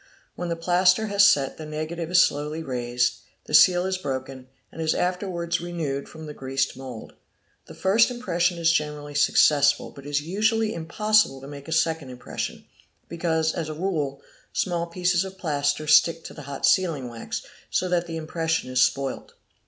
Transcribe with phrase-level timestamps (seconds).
[0.33, 4.81] When the plaster has set the negative is slowly raised, the seal is broken, and
[4.81, 7.13] is afterwards renewed from the greased mould.
[7.67, 11.71] The first impres sion is generally successful, but it is usually impossible to make a
[11.71, 12.65] second impression,
[13.09, 17.87] because, as a rule, small pieces of plaster stick to the hot sealing wax, so
[17.87, 19.33] that the impression is spoilt.